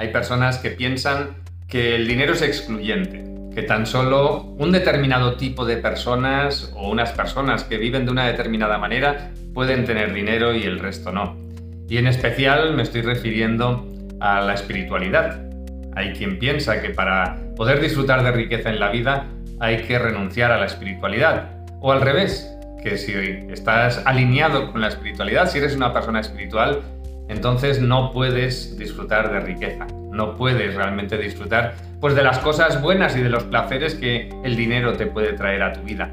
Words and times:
Hay 0.00 0.08
personas 0.08 0.56
que 0.56 0.70
piensan 0.70 1.36
que 1.68 1.94
el 1.94 2.08
dinero 2.08 2.32
es 2.32 2.40
excluyente, 2.40 3.22
que 3.54 3.62
tan 3.62 3.84
solo 3.84 4.44
un 4.56 4.72
determinado 4.72 5.34
tipo 5.34 5.66
de 5.66 5.76
personas 5.76 6.72
o 6.74 6.88
unas 6.88 7.12
personas 7.12 7.64
que 7.64 7.76
viven 7.76 8.06
de 8.06 8.12
una 8.12 8.26
determinada 8.26 8.78
manera 8.78 9.30
pueden 9.52 9.84
tener 9.84 10.14
dinero 10.14 10.54
y 10.54 10.62
el 10.62 10.78
resto 10.78 11.12
no. 11.12 11.36
Y 11.86 11.98
en 11.98 12.06
especial 12.06 12.72
me 12.72 12.82
estoy 12.82 13.02
refiriendo 13.02 13.86
a 14.20 14.40
la 14.40 14.54
espiritualidad. 14.54 15.38
Hay 15.94 16.14
quien 16.14 16.38
piensa 16.38 16.80
que 16.80 16.88
para 16.88 17.36
poder 17.54 17.78
disfrutar 17.78 18.24
de 18.24 18.32
riqueza 18.32 18.70
en 18.70 18.80
la 18.80 18.88
vida 18.88 19.26
hay 19.58 19.82
que 19.82 19.98
renunciar 19.98 20.50
a 20.50 20.58
la 20.58 20.64
espiritualidad. 20.64 21.50
O 21.82 21.92
al 21.92 22.00
revés, 22.00 22.50
que 22.82 22.96
si 22.96 23.12
estás 23.52 24.00
alineado 24.06 24.72
con 24.72 24.80
la 24.80 24.88
espiritualidad, 24.88 25.50
si 25.50 25.58
eres 25.58 25.76
una 25.76 25.92
persona 25.92 26.20
espiritual, 26.20 26.80
entonces 27.30 27.80
no 27.80 28.10
puedes 28.12 28.76
disfrutar 28.76 29.32
de 29.32 29.40
riqueza, 29.40 29.86
no 30.10 30.34
puedes 30.34 30.74
realmente 30.74 31.16
disfrutar 31.16 31.74
pues 32.00 32.14
de 32.16 32.24
las 32.24 32.40
cosas 32.40 32.82
buenas 32.82 33.16
y 33.16 33.22
de 33.22 33.28
los 33.28 33.44
placeres 33.44 33.94
que 33.94 34.28
el 34.44 34.56
dinero 34.56 34.94
te 34.94 35.06
puede 35.06 35.32
traer 35.34 35.62
a 35.62 35.72
tu 35.72 35.82
vida. 35.82 36.12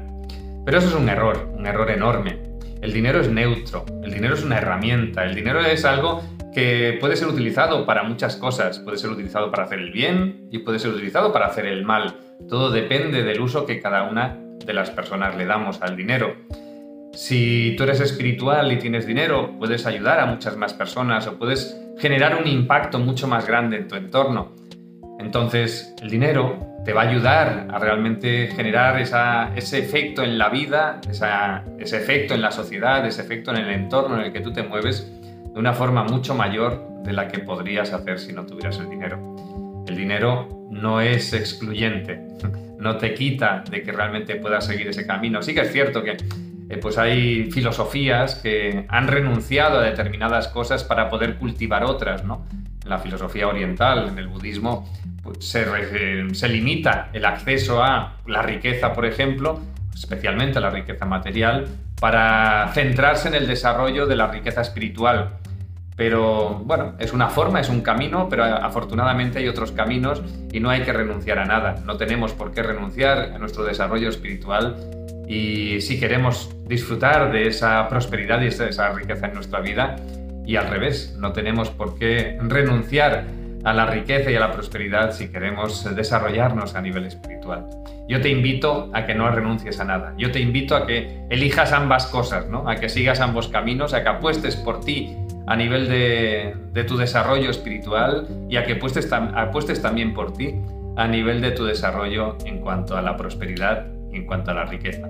Pero 0.64 0.78
eso 0.78 0.88
es 0.88 0.94
un 0.94 1.08
error, 1.08 1.52
un 1.56 1.66
error 1.66 1.90
enorme. 1.90 2.38
El 2.80 2.92
dinero 2.92 3.20
es 3.20 3.28
neutro, 3.28 3.84
el 4.04 4.12
dinero 4.12 4.34
es 4.34 4.44
una 4.44 4.58
herramienta, 4.58 5.24
el 5.24 5.34
dinero 5.34 5.60
es 5.60 5.84
algo 5.84 6.22
que 6.54 6.96
puede 7.00 7.16
ser 7.16 7.26
utilizado 7.26 7.84
para 7.84 8.04
muchas 8.04 8.36
cosas, 8.36 8.78
puede 8.78 8.98
ser 8.98 9.10
utilizado 9.10 9.50
para 9.50 9.64
hacer 9.64 9.80
el 9.80 9.90
bien 9.90 10.48
y 10.52 10.58
puede 10.58 10.78
ser 10.78 10.92
utilizado 10.92 11.32
para 11.32 11.46
hacer 11.46 11.66
el 11.66 11.84
mal. 11.84 12.16
Todo 12.48 12.70
depende 12.70 13.24
del 13.24 13.40
uso 13.40 13.66
que 13.66 13.80
cada 13.80 14.04
una 14.04 14.38
de 14.64 14.72
las 14.72 14.90
personas 14.90 15.36
le 15.36 15.46
damos 15.46 15.82
al 15.82 15.96
dinero. 15.96 16.36
Si 17.12 17.74
tú 17.76 17.84
eres 17.84 18.00
espiritual 18.00 18.70
y 18.72 18.78
tienes 18.78 19.06
dinero, 19.06 19.54
puedes 19.58 19.86
ayudar 19.86 20.20
a 20.20 20.26
muchas 20.26 20.56
más 20.56 20.74
personas 20.74 21.26
o 21.26 21.38
puedes 21.38 21.80
generar 21.98 22.40
un 22.40 22.46
impacto 22.46 22.98
mucho 22.98 23.26
más 23.26 23.46
grande 23.46 23.76
en 23.76 23.88
tu 23.88 23.96
entorno. 23.96 24.52
Entonces, 25.18 25.94
el 26.00 26.10
dinero 26.10 26.68
te 26.84 26.92
va 26.92 27.02
a 27.02 27.08
ayudar 27.08 27.68
a 27.70 27.78
realmente 27.78 28.48
generar 28.48 29.00
ese 29.00 29.78
efecto 29.78 30.22
en 30.22 30.38
la 30.38 30.48
vida, 30.48 31.00
ese 31.10 31.96
efecto 31.96 32.34
en 32.34 32.40
la 32.40 32.52
sociedad, 32.52 33.04
ese 33.04 33.22
efecto 33.22 33.50
en 33.50 33.58
el 33.58 33.70
entorno 33.70 34.16
en 34.16 34.26
el 34.26 34.32
que 34.32 34.40
tú 34.40 34.52
te 34.52 34.62
mueves 34.62 35.12
de 35.52 35.58
una 35.58 35.72
forma 35.72 36.04
mucho 36.04 36.34
mayor 36.34 37.02
de 37.02 37.12
la 37.12 37.28
que 37.28 37.40
podrías 37.40 37.92
hacer 37.92 38.20
si 38.20 38.32
no 38.32 38.46
tuvieras 38.46 38.78
el 38.78 38.88
dinero. 38.88 39.36
El 39.88 39.96
dinero 39.96 40.48
no 40.70 41.00
es 41.00 41.32
excluyente, 41.32 42.22
no 42.78 42.96
te 42.96 43.12
quita 43.14 43.64
de 43.68 43.82
que 43.82 43.90
realmente 43.90 44.36
puedas 44.36 44.66
seguir 44.66 44.88
ese 44.88 45.06
camino. 45.06 45.42
Sí 45.42 45.54
que 45.54 45.62
es 45.62 45.72
cierto 45.72 46.02
que 46.04 46.16
eh, 46.68 46.76
pues 46.76 46.98
hay 46.98 47.50
filosofías 47.50 48.34
que 48.36 48.84
han 48.88 49.08
renunciado 49.08 49.78
a 49.78 49.82
determinadas 49.82 50.48
cosas 50.48 50.84
para 50.84 51.08
poder 51.08 51.36
cultivar 51.36 51.84
otras, 51.84 52.24
¿no? 52.24 52.46
En 52.82 52.90
la 52.90 52.98
filosofía 52.98 53.48
oriental, 53.48 54.08
en 54.08 54.18
el 54.18 54.28
budismo, 54.28 54.88
pues 55.22 55.44
se, 55.44 56.34
se 56.34 56.48
limita 56.48 57.08
el 57.12 57.24
acceso 57.24 57.82
a 57.82 58.16
la 58.26 58.42
riqueza, 58.42 58.92
por 58.92 59.06
ejemplo, 59.06 59.60
especialmente 59.94 60.60
la 60.60 60.70
riqueza 60.70 61.06
material, 61.06 61.68
para 62.00 62.70
centrarse 62.74 63.28
en 63.28 63.34
el 63.34 63.46
desarrollo 63.46 64.06
de 64.06 64.16
la 64.16 64.26
riqueza 64.26 64.60
espiritual. 64.60 65.38
Pero 65.96 66.60
bueno, 66.64 66.94
es 67.00 67.12
una 67.12 67.28
forma, 67.28 67.60
es 67.60 67.68
un 67.68 67.80
camino, 67.80 68.28
pero 68.28 68.44
afortunadamente 68.44 69.38
hay 69.38 69.48
otros 69.48 69.72
caminos 69.72 70.22
y 70.52 70.60
no 70.60 70.70
hay 70.70 70.82
que 70.82 70.92
renunciar 70.92 71.40
a 71.40 71.44
nada. 71.44 71.76
No 71.84 71.96
tenemos 71.96 72.34
por 72.34 72.52
qué 72.52 72.62
renunciar 72.62 73.32
a 73.34 73.38
nuestro 73.38 73.64
desarrollo 73.64 74.08
espiritual 74.08 74.76
y 75.28 75.80
si 75.82 76.00
queremos 76.00 76.50
disfrutar 76.66 77.30
de 77.30 77.48
esa 77.48 77.86
prosperidad 77.88 78.40
y 78.40 78.46
esa 78.46 78.92
riqueza 78.92 79.26
en 79.26 79.34
nuestra 79.34 79.60
vida, 79.60 79.96
y 80.48 80.56
al 80.56 80.68
revés, 80.68 81.14
no 81.18 81.32
tenemos 81.32 81.68
por 81.68 81.98
qué 81.98 82.38
renunciar 82.40 83.26
a 83.64 83.74
la 83.74 83.84
riqueza 83.84 84.30
y 84.30 84.36
a 84.36 84.40
la 84.40 84.50
prosperidad 84.50 85.12
si 85.12 85.28
queremos 85.28 85.94
desarrollarnos 85.94 86.74
a 86.74 86.80
nivel 86.80 87.04
espiritual. 87.04 87.66
Yo 88.08 88.22
te 88.22 88.30
invito 88.30 88.90
a 88.94 89.04
que 89.04 89.14
no 89.14 89.30
renuncies 89.30 89.78
a 89.80 89.84
nada. 89.84 90.14
Yo 90.16 90.32
te 90.32 90.40
invito 90.40 90.74
a 90.74 90.86
que 90.86 91.26
elijas 91.28 91.72
ambas 91.72 92.06
cosas, 92.06 92.48
¿no? 92.48 92.66
a 92.66 92.76
que 92.76 92.88
sigas 92.88 93.20
ambos 93.20 93.48
caminos, 93.48 93.92
a 93.92 94.02
que 94.02 94.08
apuestes 94.08 94.56
por 94.56 94.80
ti 94.80 95.14
a 95.46 95.54
nivel 95.54 95.88
de, 95.88 96.54
de 96.72 96.84
tu 96.84 96.96
desarrollo 96.96 97.50
espiritual 97.50 98.26
y 98.48 98.56
a 98.56 98.64
que 98.64 98.74
apuestes, 98.74 99.12
apuestes 99.12 99.82
también 99.82 100.14
por 100.14 100.32
ti 100.32 100.54
a 100.96 101.06
nivel 101.06 101.42
de 101.42 101.50
tu 101.50 101.66
desarrollo 101.66 102.38
en 102.46 102.60
cuanto 102.60 102.96
a 102.96 103.02
la 103.02 103.16
prosperidad 103.16 103.86
y 104.10 104.16
en 104.16 104.26
cuanto 104.26 104.50
a 104.52 104.54
la 104.54 104.64
riqueza. 104.64 105.06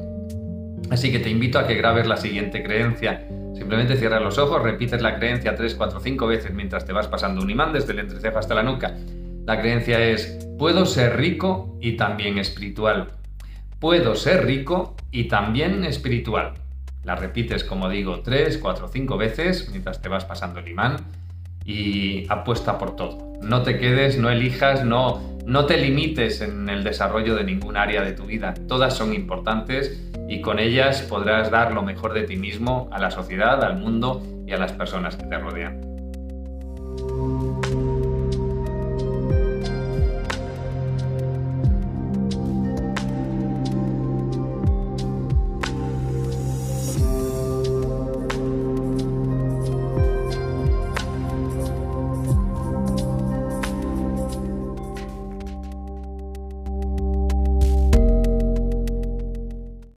Así 0.90 1.12
que 1.12 1.18
te 1.18 1.30
invito 1.30 1.58
a 1.58 1.66
que 1.66 1.74
grabes 1.74 2.06
la 2.06 2.16
siguiente 2.16 2.62
creencia. 2.62 3.26
Simplemente 3.54 3.96
cierras 3.96 4.22
los 4.22 4.38
ojos, 4.38 4.62
repites 4.62 5.02
la 5.02 5.18
creencia 5.18 5.54
3, 5.54 5.74
4, 5.74 6.00
5 6.00 6.26
veces 6.26 6.54
mientras 6.54 6.84
te 6.84 6.92
vas 6.92 7.08
pasando 7.08 7.42
un 7.42 7.50
imán 7.50 7.72
desde 7.72 7.92
el 7.92 7.98
entrecejo 7.98 8.38
hasta 8.38 8.54
la 8.54 8.62
nuca. 8.62 8.96
La 9.44 9.60
creencia 9.60 10.00
es, 10.00 10.46
puedo 10.58 10.86
ser 10.86 11.16
rico 11.16 11.76
y 11.80 11.96
también 11.96 12.38
espiritual. 12.38 13.08
Puedo 13.80 14.14
ser 14.14 14.44
rico 14.44 14.96
y 15.10 15.24
también 15.24 15.84
espiritual. 15.84 16.54
La 17.04 17.16
repites, 17.16 17.64
como 17.64 17.88
digo, 17.88 18.20
3, 18.20 18.58
4, 18.58 18.88
5 18.88 19.16
veces 19.16 19.68
mientras 19.70 20.02
te 20.02 20.08
vas 20.08 20.24
pasando 20.24 20.60
el 20.60 20.68
imán 20.68 20.96
y 21.64 22.26
apuesta 22.28 22.78
por 22.78 22.96
todo. 22.96 23.32
No 23.42 23.62
te 23.62 23.78
quedes, 23.78 24.18
no 24.18 24.30
elijas, 24.30 24.84
no, 24.84 25.38
no 25.46 25.66
te 25.66 25.78
limites 25.78 26.40
en 26.40 26.68
el 26.68 26.84
desarrollo 26.84 27.34
de 27.34 27.44
ningún 27.44 27.76
área 27.76 28.02
de 28.02 28.12
tu 28.12 28.24
vida. 28.24 28.54
Todas 28.66 28.96
son 28.96 29.14
importantes 29.14 30.10
y 30.28 30.40
con 30.42 30.58
ellas 30.58 31.02
podrás 31.02 31.50
dar 31.50 31.72
lo 31.72 31.82
mejor 31.82 32.12
de 32.12 32.24
ti 32.24 32.36
mismo 32.36 32.88
a 32.92 32.98
la 32.98 33.10
sociedad, 33.10 33.64
al 33.64 33.78
mundo 33.78 34.22
y 34.46 34.52
a 34.52 34.58
las 34.58 34.72
personas 34.72 35.16
que 35.16 35.24
te 35.24 35.38
rodean. 35.38 35.87